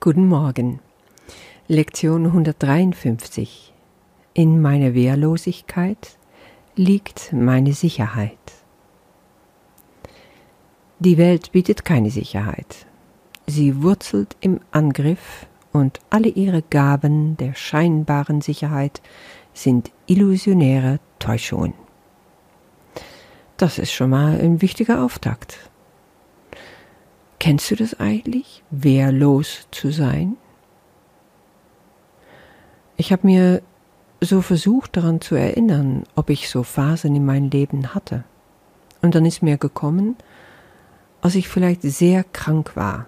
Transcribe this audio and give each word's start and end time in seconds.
Guten 0.00 0.28
Morgen. 0.28 0.78
Lektion 1.66 2.26
153. 2.26 3.74
In 4.32 4.60
meiner 4.60 4.94
Wehrlosigkeit 4.94 6.16
liegt 6.76 7.32
meine 7.32 7.72
Sicherheit. 7.72 8.38
Die 11.00 11.18
Welt 11.18 11.50
bietet 11.50 11.84
keine 11.84 12.10
Sicherheit. 12.10 12.86
Sie 13.48 13.82
wurzelt 13.82 14.36
im 14.40 14.60
Angriff 14.70 15.48
und 15.72 15.98
alle 16.10 16.28
ihre 16.28 16.62
Gaben 16.62 17.36
der 17.36 17.54
scheinbaren 17.54 18.40
Sicherheit 18.40 19.02
sind 19.52 19.90
illusionäre 20.06 21.00
Täuschungen. 21.18 21.74
Das 23.56 23.80
ist 23.80 23.90
schon 23.90 24.10
mal 24.10 24.38
ein 24.40 24.62
wichtiger 24.62 25.04
Auftakt. 25.04 25.58
Kennst 27.40 27.70
du 27.70 27.76
das 27.76 27.98
eigentlich, 28.00 28.62
wehrlos 28.70 29.68
zu 29.70 29.92
sein? 29.92 30.36
Ich 32.96 33.12
habe 33.12 33.26
mir 33.26 33.62
so 34.20 34.42
versucht 34.42 34.96
daran 34.96 35.20
zu 35.20 35.36
erinnern, 35.36 36.02
ob 36.16 36.30
ich 36.30 36.48
so 36.48 36.64
Phasen 36.64 37.14
in 37.14 37.24
meinem 37.24 37.50
Leben 37.50 37.94
hatte. 37.94 38.24
Und 39.02 39.14
dann 39.14 39.24
ist 39.24 39.42
mir 39.42 39.56
gekommen, 39.56 40.16
als 41.20 41.36
ich 41.36 41.48
vielleicht 41.48 41.82
sehr 41.82 42.24
krank 42.24 42.74
war. 42.74 43.06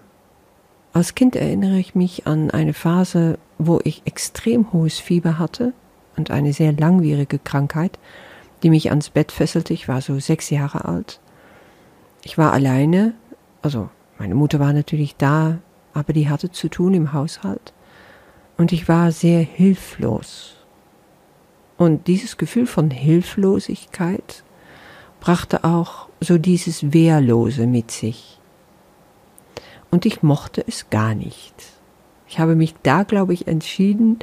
Als 0.93 1.15
Kind 1.15 1.35
erinnere 1.35 1.77
ich 1.77 1.95
mich 1.95 2.27
an 2.27 2.51
eine 2.51 2.73
Phase, 2.73 3.37
wo 3.57 3.81
ich 3.83 4.01
extrem 4.05 4.71
hohes 4.71 4.99
Fieber 4.99 5.39
hatte 5.39 5.73
und 6.15 6.31
eine 6.31 6.53
sehr 6.53 6.71
langwierige 6.71 7.39
Krankheit, 7.39 7.99
die 8.63 8.69
mich 8.69 8.89
ans 8.89 9.09
Bett 9.09 9.33
fesselte. 9.33 9.73
Ich 9.73 9.89
war 9.89 10.01
so 10.01 10.19
sechs 10.19 10.49
Jahre 10.49 10.85
alt. 10.85 11.19
Ich 12.23 12.37
war 12.37 12.53
alleine, 12.53 13.13
also 13.61 13.89
meine 14.21 14.35
Mutter 14.35 14.59
war 14.59 14.71
natürlich 14.71 15.15
da, 15.15 15.57
aber 15.95 16.13
die 16.13 16.29
hatte 16.29 16.51
zu 16.51 16.69
tun 16.69 16.93
im 16.93 17.11
Haushalt. 17.11 17.73
Und 18.55 18.71
ich 18.71 18.87
war 18.87 19.11
sehr 19.11 19.41
hilflos. 19.41 20.57
Und 21.75 22.05
dieses 22.05 22.37
Gefühl 22.37 22.67
von 22.67 22.91
Hilflosigkeit 22.91 24.43
brachte 25.21 25.63
auch 25.63 26.07
so 26.19 26.37
dieses 26.37 26.93
Wehrlose 26.93 27.65
mit 27.65 27.89
sich. 27.89 28.39
Und 29.89 30.05
ich 30.05 30.21
mochte 30.21 30.63
es 30.67 30.91
gar 30.91 31.15
nicht. 31.15 31.55
Ich 32.27 32.37
habe 32.37 32.53
mich 32.53 32.75
da, 32.83 33.01
glaube 33.01 33.33
ich, 33.33 33.47
entschieden, 33.47 34.19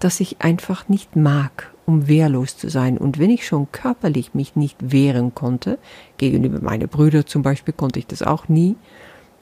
dass 0.00 0.20
ich 0.20 0.42
einfach 0.42 0.90
nicht 0.90 1.16
mag, 1.16 1.72
um 1.86 2.08
wehrlos 2.08 2.58
zu 2.58 2.68
sein. 2.68 2.98
Und 2.98 3.18
wenn 3.18 3.30
ich 3.30 3.46
schon 3.46 3.72
körperlich 3.72 4.34
mich 4.34 4.54
nicht 4.54 4.92
wehren 4.92 5.34
konnte, 5.34 5.78
gegenüber 6.18 6.60
meinen 6.60 6.90
Brüdern 6.90 7.24
zum 7.24 7.40
Beispiel 7.40 7.72
konnte 7.72 7.98
ich 7.98 8.06
das 8.06 8.20
auch 8.20 8.50
nie, 8.50 8.76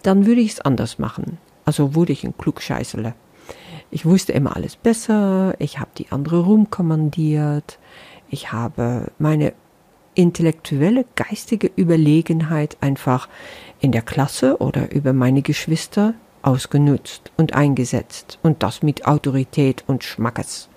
dann 0.02 0.26
würde 0.26 0.40
ich 0.40 0.52
es 0.52 0.60
anders 0.60 0.98
machen. 0.98 1.38
Also 1.64 1.94
wurde 1.94 2.12
ich 2.12 2.24
ein 2.24 2.36
Klugscheißerle. 2.36 3.14
Ich 3.90 4.04
wusste 4.04 4.32
immer 4.32 4.56
alles 4.56 4.76
besser, 4.76 5.54
ich 5.58 5.78
habe 5.78 5.90
die 5.96 6.10
andere 6.10 6.40
rumkommandiert, 6.40 7.78
ich 8.28 8.52
habe 8.52 9.10
meine 9.18 9.54
intellektuelle, 10.14 11.06
geistige 11.14 11.70
Überlegenheit 11.76 12.76
einfach 12.80 13.28
in 13.80 13.92
der 13.92 14.02
Klasse 14.02 14.58
oder 14.58 14.90
über 14.90 15.12
meine 15.12 15.42
Geschwister 15.42 16.14
ausgenutzt 16.42 17.30
und 17.36 17.54
eingesetzt 17.54 18.38
und 18.42 18.62
das 18.62 18.82
mit 18.82 19.06
Autorität 19.06 19.84
und 19.86 20.04
Schmackes, 20.04 20.68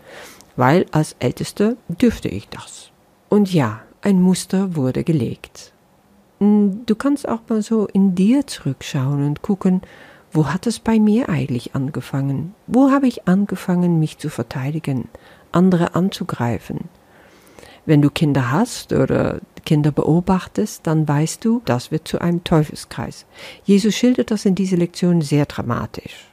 weil 0.56 0.86
als 0.92 1.16
Älteste 1.20 1.78
dürfte 1.88 2.30
ich 2.30 2.48
das. 2.50 2.92
Und 3.30 3.54
ja, 3.54 3.82
ein 4.02 4.22
Muster 4.22 4.76
wurde 4.76 5.04
gelegt. 5.04 5.74
Du 6.42 6.96
kannst 6.96 7.30
auch 7.30 7.42
mal 7.50 7.62
so 7.62 7.86
in 7.86 8.16
dir 8.16 8.48
zurückschauen 8.48 9.24
und 9.28 9.44
gucken, 9.44 9.82
wo 10.32 10.48
hat 10.48 10.66
es 10.66 10.80
bei 10.80 11.00
mir 11.00 11.30
eigentlich 11.30 11.76
angefangen? 11.76 12.56
Wo 12.66 12.90
habe 12.90 13.08
ich 13.08 13.28
angefangen, 13.28 14.00
mich 14.00 14.18
zu 14.18 14.30
verteidigen, 14.30 15.08
andere 15.52 15.94
anzugreifen? 15.94 16.90
Wenn 17.86 18.02
du 18.02 18.10
Kinder 18.10 18.52
hast 18.52 18.92
oder 18.92 19.40
Kinder 19.66 19.92
beobachtest, 19.92 20.88
dann 20.88 21.08
weißt 21.08 21.46
du, 21.46 21.62
das 21.66 21.92
wird 21.92 22.08
zu 22.08 22.20
einem 22.20 22.44
Teufelskreis. 22.44 23.28
Jesus 23.64 23.94
schildert 23.94 24.32
das 24.32 24.44
in 24.46 24.56
dieser 24.56 24.78
Lektion 24.78 25.22
sehr 25.22 25.46
dramatisch. 25.46 26.26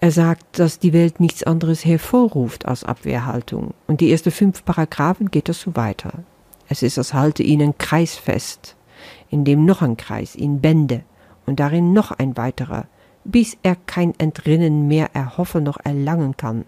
Er 0.00 0.10
sagt, 0.10 0.58
dass 0.58 0.80
die 0.80 0.92
Welt 0.92 1.20
nichts 1.20 1.44
anderes 1.44 1.84
hervorruft 1.84 2.66
als 2.66 2.82
Abwehrhaltung. 2.82 3.74
Und 3.86 4.00
die 4.00 4.10
ersten 4.10 4.32
fünf 4.32 4.64
Paragraphen 4.64 5.30
geht 5.30 5.48
das 5.48 5.60
so 5.60 5.76
weiter. 5.76 6.24
Es 6.70 6.84
ist, 6.84 6.98
als 6.98 7.12
halte 7.14 7.42
ihn 7.42 7.60
ein 7.60 7.78
Kreis 7.78 8.14
fest, 8.14 8.76
in 9.28 9.44
dem 9.44 9.64
noch 9.64 9.82
ein 9.82 9.96
Kreis 9.96 10.36
ihn 10.36 10.60
bände 10.60 11.02
und 11.44 11.58
darin 11.58 11.92
noch 11.92 12.12
ein 12.12 12.36
weiterer, 12.36 12.86
bis 13.24 13.58
er 13.64 13.74
kein 13.74 14.16
Entrinnen 14.20 14.86
mehr 14.86 15.10
erhoffen 15.12 15.64
noch 15.64 15.78
erlangen 15.82 16.36
kann. 16.36 16.64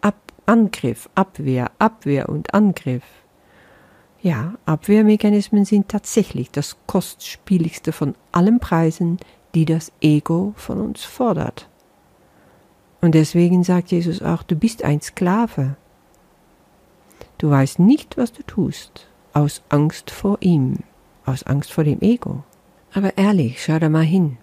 Ab 0.00 0.16
Angriff, 0.46 1.10
Abwehr, 1.14 1.70
Abwehr 1.78 2.30
und 2.30 2.54
Angriff. 2.54 3.02
Ja, 4.22 4.54
Abwehrmechanismen 4.64 5.66
sind 5.66 5.90
tatsächlich 5.90 6.50
das 6.50 6.78
kostspieligste 6.86 7.92
von 7.92 8.14
allen 8.32 8.58
Preisen, 8.58 9.18
die 9.54 9.66
das 9.66 9.92
Ego 10.00 10.54
von 10.56 10.80
uns 10.80 11.04
fordert. 11.04 11.68
Und 13.02 13.14
deswegen 13.14 13.64
sagt 13.64 13.90
Jesus 13.90 14.22
auch, 14.22 14.44
du 14.44 14.56
bist 14.56 14.82
ein 14.82 15.02
Sklave. 15.02 15.76
Du 17.36 17.50
weißt 17.50 17.80
nicht, 17.80 18.16
was 18.16 18.32
du 18.32 18.42
tust 18.44 19.11
aus 19.32 19.62
Angst 19.68 20.10
vor 20.10 20.38
ihm, 20.40 20.78
aus 21.24 21.44
Angst 21.44 21.72
vor 21.72 21.84
dem 21.84 22.00
Ego. 22.00 22.44
Aber 22.94 23.16
ehrlich, 23.16 23.62
schau 23.62 23.78
da 23.78 23.88
mal 23.88 24.02
hin. 24.02 24.38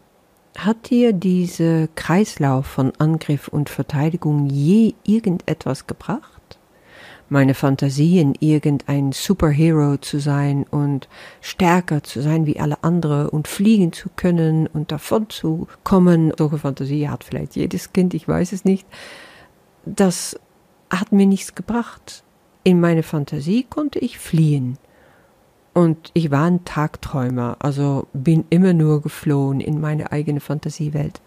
Hat 0.58 0.90
dir 0.90 1.14
dieser 1.14 1.88
Kreislauf 1.90 2.66
von 2.66 2.92
Angriff 2.98 3.48
und 3.48 3.70
Verteidigung 3.70 4.48
je 4.48 4.94
irgendetwas 5.04 5.88
gebracht? 5.88 6.60
Meine 7.32 7.54
Fantasien, 7.54 8.34
irgendein 8.40 9.12
Superhero 9.12 9.98
zu 9.98 10.20
sein 10.20 10.66
und 10.70 11.08
stärker 11.42 12.02
zu 12.02 12.22
sein 12.22 12.48
wie 12.48 12.60
alle 12.60 12.84
anderen 12.84 13.30
und 13.30 13.48
fliegen 13.48 13.94
zu 13.94 14.10
können 14.16 14.66
und 14.66 14.92
davon 14.92 15.30
zu 15.30 15.68
kommen. 15.84 16.34
Solche 16.36 16.58
Fantasie 16.58 17.08
hat 17.08 17.24
vielleicht 17.24 17.56
jedes 17.56 17.94
Kind, 17.94 18.16
ich 18.16 18.28
weiß 18.28 18.52
es 18.52 18.66
nicht. 18.66 18.88
Das 19.86 20.40
hat 20.90 21.12
mir 21.12 21.28
nichts 21.28 21.54
gebracht. 21.54 22.24
In 22.64 22.82
meine 22.82 23.04
Fantasie 23.04 23.66
konnte 23.70 24.00
ich 24.00 24.20
fliehen. 24.20 24.78
Und 25.74 26.12
ich 26.14 26.30
war 26.30 26.46
ein 26.46 26.66
Tagträumer, 26.66 27.56
also 27.60 28.08
bin 28.12 28.44
immer 28.50 28.74
nur 28.74 29.02
geflohen 29.02 29.62
in 29.62 29.80
meine 29.80 30.12
eigene 30.12 30.42
Fantasiewelt. 30.42 31.22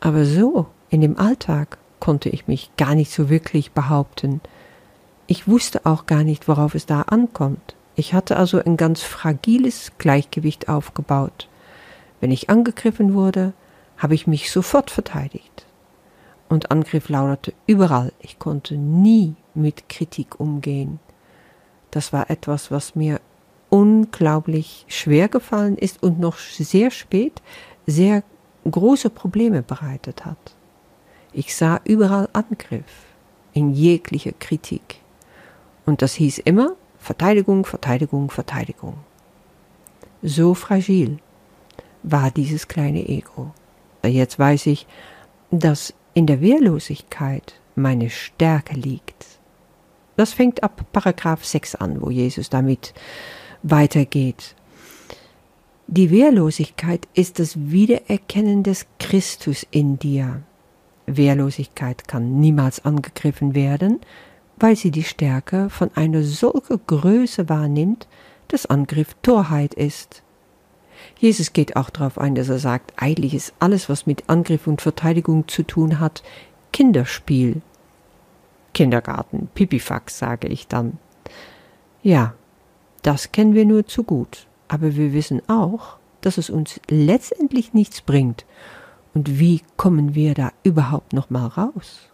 Aber 0.00 0.24
so, 0.24 0.66
in 0.90 1.00
dem 1.00 1.18
Alltag, 1.18 1.78
konnte 1.98 2.28
ich 2.28 2.46
mich 2.46 2.70
gar 2.76 2.94
nicht 2.94 3.10
so 3.10 3.30
wirklich 3.30 3.72
behaupten. 3.72 4.40
Ich 5.26 5.48
wusste 5.48 5.86
auch 5.86 6.06
gar 6.06 6.24
nicht, 6.24 6.46
worauf 6.46 6.74
es 6.74 6.86
da 6.86 7.02
ankommt. 7.02 7.74
Ich 7.96 8.14
hatte 8.14 8.36
also 8.36 8.62
ein 8.62 8.76
ganz 8.76 9.02
fragiles 9.02 9.92
Gleichgewicht 9.98 10.68
aufgebaut. 10.68 11.48
Wenn 12.20 12.30
ich 12.30 12.50
angegriffen 12.50 13.14
wurde, 13.14 13.54
habe 13.96 14.14
ich 14.14 14.26
mich 14.26 14.52
sofort 14.52 14.90
verteidigt 14.90 15.47
und 16.48 16.70
Angriff 16.70 17.08
lautete 17.08 17.54
überall. 17.66 18.12
Ich 18.20 18.38
konnte 18.38 18.76
nie 18.76 19.34
mit 19.54 19.88
Kritik 19.88 20.40
umgehen. 20.40 20.98
Das 21.90 22.12
war 22.12 22.30
etwas, 22.30 22.70
was 22.70 22.94
mir 22.94 23.20
unglaublich 23.70 24.84
schwer 24.88 25.28
gefallen 25.28 25.76
ist 25.76 26.02
und 26.02 26.18
noch 26.18 26.38
sehr 26.38 26.90
spät 26.90 27.42
sehr 27.86 28.22
große 28.70 29.10
Probleme 29.10 29.62
bereitet 29.62 30.26
hat. 30.26 30.54
Ich 31.32 31.56
sah 31.56 31.80
überall 31.84 32.28
Angriff, 32.32 33.06
in 33.52 33.72
jeglicher 33.72 34.32
Kritik. 34.32 35.00
Und 35.86 36.02
das 36.02 36.14
hieß 36.14 36.38
immer 36.38 36.72
Verteidigung, 36.98 37.64
Verteidigung, 37.64 38.30
Verteidigung. 38.30 38.94
So 40.22 40.54
fragil 40.54 41.18
war 42.02 42.30
dieses 42.30 42.68
kleine 42.68 43.08
Ego. 43.08 43.52
Jetzt 44.04 44.38
weiß 44.38 44.66
ich, 44.66 44.86
dass 45.50 45.94
in 46.18 46.26
der 46.26 46.40
Wehrlosigkeit 46.40 47.54
meine 47.76 48.10
Stärke 48.10 48.74
liegt. 48.74 49.24
Das 50.16 50.32
fängt 50.32 50.64
ab 50.64 50.84
Paragraph 50.90 51.44
6 51.44 51.76
an, 51.76 52.02
wo 52.02 52.10
Jesus 52.10 52.50
damit 52.50 52.92
weitergeht. 53.62 54.56
Die 55.86 56.10
Wehrlosigkeit 56.10 57.06
ist 57.14 57.38
das 57.38 57.70
Wiedererkennen 57.70 58.64
des 58.64 58.86
Christus 58.98 59.64
in 59.70 60.00
dir. 60.00 60.42
Wehrlosigkeit 61.06 62.08
kann 62.08 62.40
niemals 62.40 62.84
angegriffen 62.84 63.54
werden, 63.54 64.00
weil 64.56 64.74
sie 64.74 64.90
die 64.90 65.04
Stärke 65.04 65.70
von 65.70 65.92
einer 65.94 66.24
solchen 66.24 66.80
Größe 66.84 67.48
wahrnimmt, 67.48 68.08
dass 68.48 68.66
Angriff 68.66 69.14
Torheit 69.22 69.72
ist. 69.74 70.24
Jesus 71.18 71.52
geht 71.52 71.76
auch 71.76 71.90
darauf 71.90 72.18
ein, 72.18 72.34
dass 72.34 72.48
er 72.48 72.58
sagt, 72.58 72.92
eigentlich 72.96 73.34
ist 73.34 73.54
alles, 73.58 73.88
was 73.88 74.06
mit 74.06 74.28
Angriff 74.28 74.66
und 74.66 74.80
Verteidigung 74.80 75.48
zu 75.48 75.62
tun 75.62 76.00
hat, 76.00 76.22
Kinderspiel. 76.72 77.62
Kindergarten, 78.74 79.48
Pipifax, 79.54 80.18
sage 80.18 80.48
ich 80.48 80.68
dann. 80.68 80.98
Ja, 82.02 82.34
das 83.02 83.32
kennen 83.32 83.54
wir 83.54 83.64
nur 83.64 83.86
zu 83.86 84.04
gut, 84.04 84.46
aber 84.68 84.94
wir 84.96 85.12
wissen 85.12 85.42
auch, 85.48 85.98
dass 86.20 86.38
es 86.38 86.50
uns 86.50 86.80
letztendlich 86.88 87.74
nichts 87.74 88.00
bringt 88.00 88.44
Und 89.14 89.38
wie 89.38 89.62
kommen 89.76 90.14
wir 90.14 90.34
da 90.34 90.52
überhaupt 90.62 91.12
noch 91.12 91.30
mal 91.30 91.46
raus? 91.46 92.08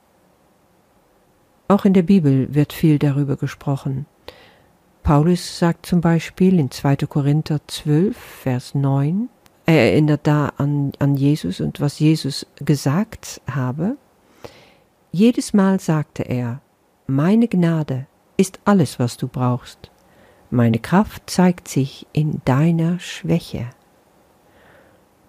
Auch 1.68 1.84
in 1.84 1.92
der 1.92 2.02
Bibel 2.02 2.54
wird 2.54 2.72
viel 2.72 2.98
darüber 2.98 3.36
gesprochen. 3.36 4.06
Paulus 5.04 5.58
sagt 5.58 5.84
zum 5.84 6.00
Beispiel 6.00 6.58
in 6.58 6.70
2. 6.70 6.96
Korinther 7.06 7.60
12, 7.66 8.16
Vers 8.16 8.74
9, 8.74 9.28
er 9.66 9.90
erinnert 9.92 10.26
da 10.26 10.50
an, 10.56 10.92
an 10.98 11.14
Jesus 11.14 11.60
und 11.60 11.78
was 11.78 11.98
Jesus 11.98 12.46
gesagt 12.56 13.42
habe. 13.46 13.98
Jedes 15.12 15.52
Mal 15.52 15.78
sagte 15.78 16.22
er, 16.22 16.62
meine 17.06 17.48
Gnade 17.48 18.06
ist 18.38 18.60
alles, 18.64 18.98
was 18.98 19.18
du 19.18 19.28
brauchst. 19.28 19.90
Meine 20.48 20.78
Kraft 20.78 21.28
zeigt 21.28 21.68
sich 21.68 22.06
in 22.14 22.40
deiner 22.46 22.98
Schwäche. 22.98 23.66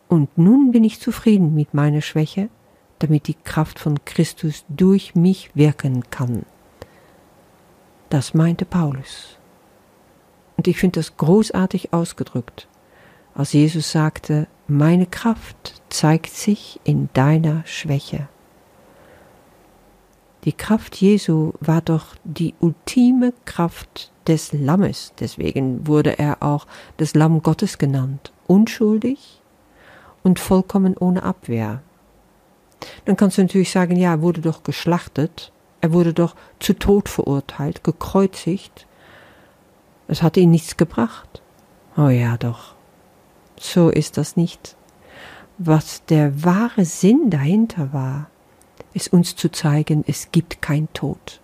Und 0.07 0.37
nun 0.37 0.71
bin 0.71 0.85
ich 0.85 1.01
zufrieden 1.01 1.53
mit 1.53 1.73
meiner 1.73 2.01
Schwäche, 2.01 2.47
damit 2.99 3.27
die 3.27 3.35
Kraft 3.43 3.79
von 3.79 4.05
Christus 4.05 4.63
durch 4.69 5.15
mich 5.15 5.53
wirken 5.53 6.09
kann. 6.11 6.45
Das 8.07 8.33
meinte 8.33 8.63
Paulus. 8.63 9.37
Und 10.57 10.67
ich 10.67 10.77
finde 10.77 10.99
das 10.99 11.17
großartig 11.17 11.93
ausgedrückt, 11.93 12.67
als 13.33 13.53
Jesus 13.53 13.91
sagte, 13.91 14.47
meine 14.67 15.05
Kraft 15.05 15.81
zeigt 15.89 16.31
sich 16.31 16.79
in 16.83 17.09
deiner 17.13 17.63
Schwäche. 17.65 18.27
Die 20.45 20.53
Kraft 20.53 20.95
Jesu 20.95 21.53
war 21.59 21.81
doch 21.81 22.15
die 22.23 22.53
ultime 22.59 23.33
Kraft 23.45 24.11
des 24.27 24.53
Lammes, 24.53 25.11
deswegen 25.19 25.87
wurde 25.87 26.19
er 26.19 26.43
auch 26.43 26.67
das 26.97 27.15
Lamm 27.15 27.41
Gottes 27.41 27.77
genannt, 27.77 28.31
unschuldig 28.47 29.41
und 30.23 30.39
vollkommen 30.39 30.95
ohne 30.97 31.23
Abwehr. 31.23 31.81
Dann 33.05 33.17
kannst 33.17 33.37
du 33.37 33.41
natürlich 33.41 33.71
sagen, 33.71 33.95
ja, 33.95 34.11
er 34.11 34.21
wurde 34.21 34.41
doch 34.41 34.63
geschlachtet, 34.63 35.51
er 35.81 35.93
wurde 35.93 36.13
doch 36.13 36.35
zu 36.59 36.73
Tod 36.73 37.09
verurteilt, 37.09 37.83
gekreuzigt, 37.83 38.85
es 40.07 40.21
hatte 40.21 40.39
ihn 40.39 40.51
nichts 40.51 40.77
gebracht. 40.77 41.41
Oh 41.97 42.09
ja, 42.09 42.37
doch. 42.37 42.75
So 43.57 43.89
ist 43.89 44.17
das 44.17 44.35
nicht. 44.35 44.75
Was 45.57 46.03
der 46.05 46.43
wahre 46.43 46.85
Sinn 46.85 47.29
dahinter 47.29 47.93
war, 47.93 48.29
ist 48.93 49.13
uns 49.13 49.35
zu 49.35 49.49
zeigen, 49.49 50.03
es 50.07 50.31
gibt 50.31 50.61
kein 50.61 50.91
Tod. 50.93 51.41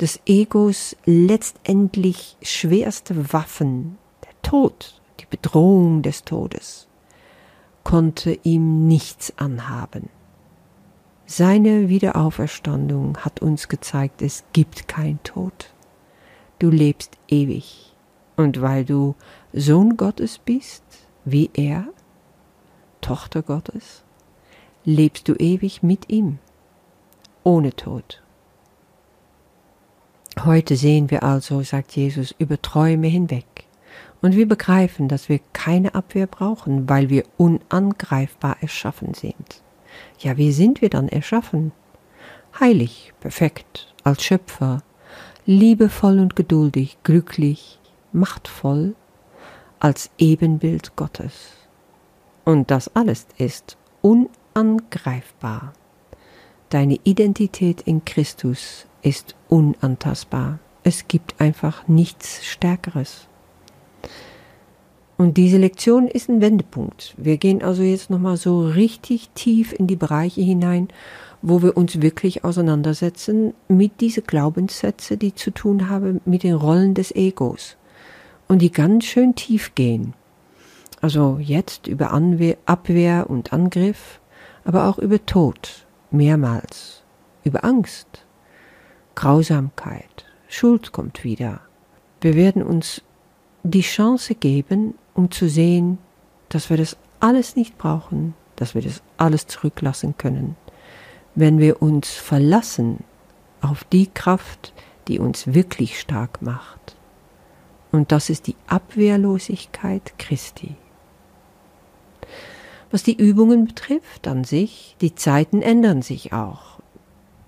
Des 0.00 0.20
Egos 0.26 0.96
letztendlich 1.04 2.36
schwerste 2.42 3.32
Waffen, 3.32 3.98
der 4.24 4.32
Tod, 4.42 5.00
die 5.20 5.26
Bedrohung 5.26 6.02
des 6.02 6.24
Todes, 6.24 6.88
konnte 7.84 8.38
ihm 8.42 8.86
nichts 8.88 9.32
anhaben. 9.36 10.08
Seine 11.26 11.88
Wiederauferstandung 11.88 13.18
hat 13.18 13.40
uns 13.40 13.68
gezeigt, 13.68 14.22
es 14.22 14.44
gibt 14.52 14.88
kein 14.88 15.22
Tod 15.22 15.72
du 16.62 16.70
lebst 16.70 17.18
ewig. 17.28 17.92
Und 18.36 18.60
weil 18.60 18.84
du 18.84 19.14
Sohn 19.52 19.96
Gottes 19.96 20.38
bist, 20.38 20.84
wie 21.24 21.50
er, 21.54 21.86
Tochter 23.00 23.42
Gottes, 23.42 24.04
lebst 24.84 25.28
du 25.28 25.34
ewig 25.34 25.82
mit 25.82 26.08
ihm, 26.08 26.38
ohne 27.42 27.74
Tod. 27.74 28.22
Heute 30.44 30.76
sehen 30.76 31.10
wir 31.10 31.24
also, 31.24 31.62
sagt 31.62 31.94
Jesus, 31.94 32.34
über 32.38 32.60
Träume 32.62 33.08
hinweg. 33.08 33.44
Und 34.22 34.36
wir 34.36 34.46
begreifen, 34.46 35.08
dass 35.08 35.28
wir 35.28 35.40
keine 35.52 35.94
Abwehr 35.94 36.26
brauchen, 36.26 36.88
weil 36.88 37.10
wir 37.10 37.24
unangreifbar 37.36 38.56
erschaffen 38.60 39.14
sind. 39.14 39.62
Ja, 40.20 40.36
wie 40.36 40.52
sind 40.52 40.80
wir 40.80 40.88
dann 40.88 41.08
erschaffen? 41.08 41.72
Heilig, 42.58 43.12
perfekt, 43.20 43.92
als 44.04 44.22
Schöpfer, 44.22 44.82
liebevoll 45.46 46.18
und 46.18 46.36
geduldig, 46.36 46.98
glücklich, 47.02 47.78
machtvoll 48.12 48.94
als 49.80 50.10
Ebenbild 50.18 50.94
Gottes. 50.96 51.52
Und 52.44 52.70
das 52.70 52.94
alles 52.94 53.26
ist 53.38 53.76
unangreifbar. 54.00 55.72
Deine 56.68 56.98
Identität 57.04 57.82
in 57.82 58.04
Christus 58.04 58.86
ist 59.02 59.34
unantastbar. 59.48 60.58
Es 60.84 61.06
gibt 61.06 61.40
einfach 61.40 61.86
nichts 61.88 62.44
Stärkeres. 62.44 63.28
Und 65.22 65.36
diese 65.36 65.56
Lektion 65.56 66.08
ist 66.08 66.28
ein 66.28 66.40
Wendepunkt. 66.40 67.14
Wir 67.16 67.36
gehen 67.36 67.62
also 67.62 67.84
jetzt 67.84 68.10
nochmal 68.10 68.36
so 68.36 68.66
richtig 68.66 69.30
tief 69.36 69.72
in 69.72 69.86
die 69.86 69.94
Bereiche 69.94 70.40
hinein, 70.40 70.88
wo 71.42 71.62
wir 71.62 71.76
uns 71.76 72.02
wirklich 72.02 72.42
auseinandersetzen 72.42 73.54
mit 73.68 74.00
diesen 74.00 74.24
Glaubenssätze, 74.24 75.16
die 75.16 75.32
zu 75.32 75.52
tun 75.52 75.88
haben 75.88 76.20
mit 76.24 76.42
den 76.42 76.56
Rollen 76.56 76.94
des 76.94 77.14
Egos 77.14 77.76
und 78.48 78.62
die 78.62 78.72
ganz 78.72 79.04
schön 79.04 79.36
tief 79.36 79.76
gehen. 79.76 80.14
Also 81.00 81.38
jetzt 81.40 81.86
über 81.86 82.10
Anwehr, 82.10 82.56
Abwehr 82.66 83.30
und 83.30 83.52
Angriff, 83.52 84.18
aber 84.64 84.88
auch 84.88 84.98
über 84.98 85.24
Tod, 85.24 85.86
mehrmals, 86.10 87.04
über 87.44 87.64
Angst, 87.64 88.26
Grausamkeit, 89.14 90.24
Schuld 90.48 90.90
kommt 90.90 91.22
wieder. 91.22 91.60
Wir 92.20 92.34
werden 92.34 92.64
uns 92.64 93.02
die 93.62 93.82
Chance 93.82 94.34
geben, 94.34 94.94
um 95.14 95.30
zu 95.30 95.48
sehen, 95.48 95.98
dass 96.48 96.70
wir 96.70 96.76
das 96.76 96.96
alles 97.20 97.56
nicht 97.56 97.78
brauchen, 97.78 98.34
dass 98.56 98.74
wir 98.74 98.82
das 98.82 99.02
alles 99.16 99.46
zurücklassen 99.46 100.16
können 100.18 100.56
wenn 101.34 101.58
wir 101.58 101.82
uns 101.82 102.10
verlassen 102.10 103.04
auf 103.60 103.84
die 103.84 104.06
Kraft, 104.06 104.72
die 105.08 105.18
uns 105.18 105.54
wirklich 105.54 105.98
stark 105.98 106.42
macht. 106.42 106.96
Und 107.90 108.12
das 108.12 108.30
ist 108.30 108.46
die 108.46 108.56
Abwehrlosigkeit 108.66 110.14
Christi. 110.18 110.76
Was 112.90 113.02
die 113.02 113.16
Übungen 113.16 113.66
betrifft 113.66 114.28
an 114.28 114.44
sich, 114.44 114.96
die 115.00 115.14
Zeiten 115.14 115.62
ändern 115.62 116.02
sich 116.02 116.32
auch. 116.32 116.81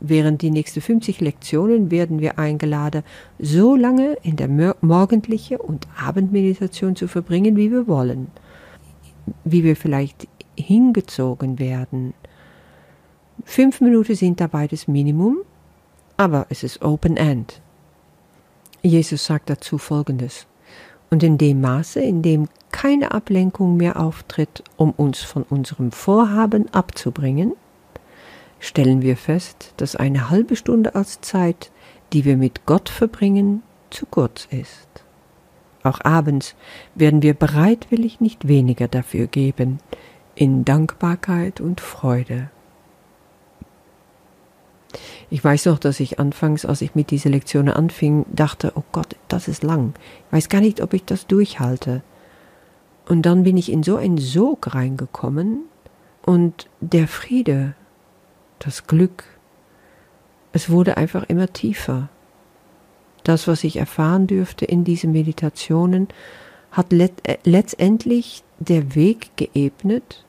Während 0.07 0.43
die 0.43 0.51
nächsten 0.51 0.81
50 0.81 1.21
Lektionen 1.21 1.91
werden 1.91 2.21
wir 2.21 2.39
eingeladen, 2.39 3.05
so 3.39 3.75
lange 3.75 4.19
in 4.23 4.37
der 4.37 4.49
morgendliche 4.81 5.59
und 5.59 5.87
Abendmeditation 5.97 6.95
zu 6.95 7.09
verbringen, 7.09 7.57
wie 7.57 7.71
wir 7.71 7.87
wollen, 7.87 8.27
wie 9.45 9.65
wir 9.65 9.77
vielleicht 9.77 10.29
hingezogen 10.57 11.59
werden 11.59 12.13
Fünf 13.43 13.81
Minuten 13.81 14.15
sind 14.15 14.41
dabei 14.41 14.67
das 14.67 14.89
Minimum, 14.89 15.39
aber 16.17 16.47
es 16.49 16.63
ist 16.63 16.83
Open 16.83 17.17
End. 17.17 17.61
Jesus 18.83 19.27
sagt 19.27 19.51
dazu 19.51 19.79
Folgendes. 19.79 20.47
Und 21.11 21.23
in 21.23 21.39
dem 21.39 21.61
Maße, 21.61 22.01
in 22.01 22.23
dem 22.23 22.49
keine 22.73 23.13
Ablenkung 23.13 23.77
mehr 23.77 24.01
auftritt, 24.01 24.65
um 24.77 24.93
uns 24.93 25.21
von 25.21 25.43
unserem 25.45 25.93
Vorhaben 25.93 26.73
abzubringen, 26.73 27.53
stellen 28.65 29.03
wir 29.03 29.17
fest, 29.17 29.75
dass 29.77 29.95
eine 29.95 30.31
halbe 30.31 30.57
Stunde 30.57 30.95
als 30.95 31.21
Zeit, 31.21 31.71
die 32.13 32.25
wir 32.25 32.37
mit 32.37 32.67
Gott 32.67 32.89
verbringen, 32.89 33.63
zu 33.91 34.07
kurz 34.07 34.47
ist. 34.51 34.89
Auch 35.83 36.01
abends 36.03 36.55
werden 36.95 37.23
wir 37.23 37.35
bereitwillig 37.35 38.21
nicht 38.21 38.49
weniger 38.49 38.89
dafür 38.89 39.27
geben, 39.27 39.81
in 40.35 40.65
Dankbarkeit 40.65 41.61
und 41.61 41.81
Freude. 41.81 42.51
Ich 45.29 45.45
weiß 45.45 45.67
noch, 45.67 45.79
dass 45.79 46.01
ich 46.01 46.19
anfangs, 46.19 46.65
als 46.65 46.81
ich 46.81 46.95
mit 46.95 47.11
dieser 47.11 47.31
Lektion 47.31 47.69
anfing, 47.69 48.25
dachte, 48.33 48.73
oh 48.77 48.85
Gott, 48.93 49.17
das 49.29 49.49
ist 49.49 49.63
lang. 49.63 49.93
Ich 50.27 50.33
weiß 50.33 50.49
gar 50.49 50.61
nicht, 50.61 50.81
ob 50.81 50.95
ich 50.95 51.05
das 51.05 51.27
durchhalte. 51.27 52.03
Und 53.09 53.23
dann 53.23 53.43
bin 53.43 53.57
ich 53.57 53.71
in 53.71 53.83
so 53.83 53.97
einen 53.97 54.19
Sog 54.19 54.75
reingekommen 54.75 55.65
und 56.25 56.71
der 56.81 57.09
Friede, 57.09 57.75
das 58.59 58.87
Glück, 58.87 59.25
es 60.53 60.71
wurde 60.71 60.97
einfach 60.97 61.25
immer 61.25 61.53
tiefer. 61.53 62.09
Das, 63.25 63.49
was 63.49 63.65
ich 63.65 63.77
erfahren 63.77 64.27
dürfte 64.27 64.65
in 64.65 64.85
diesen 64.85 65.13
Meditationen, 65.13 66.09
hat 66.71 66.93
let 66.93 67.13
äh, 67.25 67.39
letztendlich 67.45 68.45
der 68.59 68.95
Weg 68.95 69.37
geebnet 69.37 70.25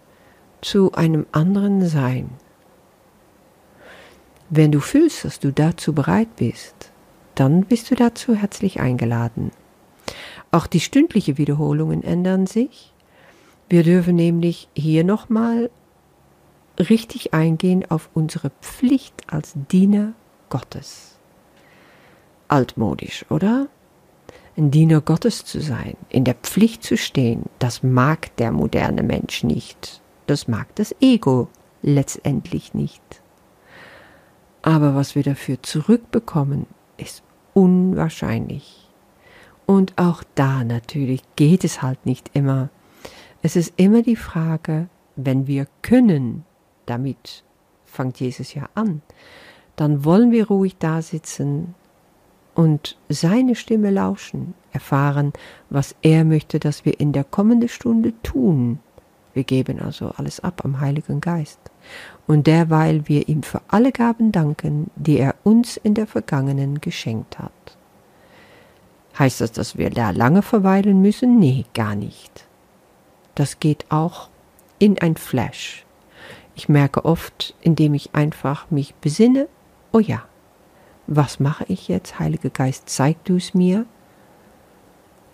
zu 0.62 0.94
einem 0.94 1.26
anderen 1.32 1.86
Sein. 1.88 2.30
Wenn 4.50 4.72
du 4.72 4.80
fühlst, 4.80 5.26
dass 5.26 5.40
du 5.40 5.52
dazu 5.52 5.94
bereit 5.94 6.36
bist, 6.36 6.92
dann 7.36 7.66
bist 7.66 7.92
du 7.92 7.96
dazu 7.96 8.36
herzlich 8.36 8.80
eingeladen. 8.80 9.52
Auch 10.52 10.68
die 10.68 10.80
stündlichen 10.80 11.38
Wiederholungen 11.38 12.04
ändern 12.04 12.48
sich. 12.48 12.94
Wir 13.68 13.84
dürfen 13.84 14.16
nämlich 14.16 14.70
hier 14.74 15.04
nochmal 15.04 15.70
richtig 16.80 17.34
eingehen 17.34 17.90
auf 17.90 18.10
unsere 18.14 18.52
Pflicht 18.62 19.14
als 19.28 19.54
Diener 19.72 20.14
Gottes. 20.50 21.18
Altmodisch, 22.48 23.26
oder? 23.30 23.68
Ein 24.58 24.72
Diener 24.72 25.02
Gottes 25.02 25.44
zu 25.44 25.60
sein, 25.60 25.98
in 26.10 26.24
der 26.24 26.36
Pflicht 26.36 26.84
zu 26.84 26.96
stehen, 26.96 27.44
das 27.60 27.84
mag 27.84 28.36
der 28.38 28.52
moderne 28.52 29.04
Mensch 29.04 29.44
nicht. 29.44 30.02
das 30.28 30.48
mag 30.48 30.74
das 30.76 30.96
Ego 31.02 31.50
letztendlich 31.82 32.74
nicht. 32.74 33.02
Aber 34.62 34.96
was 34.96 35.14
wir 35.14 35.24
dafür 35.24 35.62
zurückbekommen, 35.62 36.66
ist 36.98 37.22
unwahrscheinlich. 37.54 38.90
Und 39.68 39.94
auch 39.98 40.24
da 40.36 40.64
natürlich 40.64 41.22
geht 41.36 41.64
es 41.64 41.82
halt 41.82 42.06
nicht 42.06 42.32
immer. 42.34 42.70
Es 43.42 43.56
ist 43.56 43.74
immer 43.78 44.02
die 44.02 44.16
Frage, 44.16 44.88
wenn 45.16 45.46
wir 45.46 45.68
können, 45.84 46.44
damit 46.86 47.44
fängt 47.86 48.20
Jesus 48.20 48.54
ja 48.54 48.70
an, 48.76 49.02
dann 49.76 50.06
wollen 50.06 50.32
wir 50.32 50.48
ruhig 50.48 50.78
da 50.78 51.02
sitzen 51.02 51.76
und 52.54 52.98
seine 53.10 53.56
Stimme 53.56 53.92
lauschen, 53.92 54.54
erfahren, 54.72 55.34
was 55.70 55.96
er 56.02 56.24
möchte, 56.24 56.60
dass 56.60 56.86
wir 56.86 57.00
in 57.00 57.12
der 57.12 57.26
kommenden 57.26 57.70
Stunde 57.70 58.14
tun. 58.24 58.80
Wir 59.34 59.44
geben 59.44 59.82
also 59.82 60.12
alles 60.16 60.40
ab 60.40 60.62
am 60.64 60.80
Heiligen 60.80 61.20
Geist. 61.20 61.60
Und 62.26 62.48
derweil 62.48 63.08
wir 63.10 63.28
ihm 63.28 63.44
für 63.44 63.62
alle 63.68 63.92
Gaben 63.92 64.32
danken, 64.32 64.90
die 64.96 65.20
er 65.20 65.36
uns 65.44 65.76
in 65.76 65.94
der 65.94 66.08
Vergangenen 66.08 66.80
geschenkt 66.80 67.38
hat. 67.38 67.52
Heißt 69.20 69.42
das, 69.42 69.52
dass 69.52 69.78
wir 69.78 69.90
da 69.90 70.12
lange 70.12 70.42
verweilen 70.42 71.02
müssen? 71.02 71.38
Nee, 71.38 71.66
gar 71.74 71.96
nicht. 71.96 72.46
Das 73.36 73.60
geht 73.60 73.86
auch 73.90 74.30
in 74.80 75.00
ein 75.00 75.18
Flash. 75.18 75.85
Ich 76.56 76.70
merke 76.70 77.06
oft, 77.06 77.54
indem 77.62 77.94
ich 77.94 78.16
einfach 78.16 78.72
mich 78.72 78.96
besinne, 78.96 79.48
oh 79.92 80.00
ja, 80.00 80.24
was 81.08 81.40
mache 81.40 81.66
ich 81.68 81.88
jetzt? 81.88 82.18
Heiliger 82.20 82.50
Geist, 82.50 82.90
zeig 82.90 83.24
du 83.26 83.36
es 83.36 83.54
mir. 83.54 83.86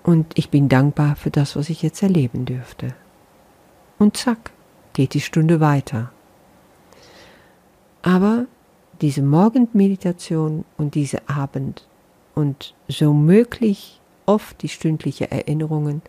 Und 0.04 0.38
ich 0.38 0.50
bin 0.50 0.68
dankbar 0.68 1.16
für 1.16 1.30
das, 1.30 1.56
was 1.56 1.70
ich 1.70 1.84
jetzt 1.84 2.01
erleben 2.01 2.46
dürfte. 2.46 2.96
Und 4.00 4.18
zack, 4.18 4.51
geht 4.94 5.13
die 5.13 5.22
Stunde 5.22 5.60
weiter. 5.60 6.12
Aber 8.01 8.48
diese 9.00 9.22
Morgenmeditation 9.22 10.66
und 10.78 10.96
diese 10.96 11.30
Abend 11.30 11.88
und 12.34 12.74
so 12.88 13.13
möglich 13.13 14.01
oft 14.25 14.62
die 14.62 14.70
stündliche 14.70 15.30
Erinnerungen 15.30 16.01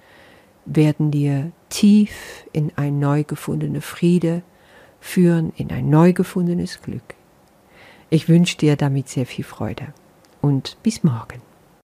werden 0.65 1.11
dir 1.11 1.53
tief 1.69 2.47
in 2.53 2.73
ein 2.77 2.99
neu 2.99 3.25
gefundene 3.25 3.81
Friede 3.81 4.43
führen, 5.03 5.53
in 5.57 5.71
ein 5.71 5.91
neu 5.91 6.13
gefundenes 6.13 6.81
Glück. 6.81 7.03
Ich 8.09 8.29
wünsche 8.29 8.57
dir 8.57 8.77
damit 8.77 9.09
sehr 9.09 9.27
viel 9.27 9.45
Freude 9.45 9.89
und 10.41 10.79
bis 10.83 11.03
morgen. 11.03 11.43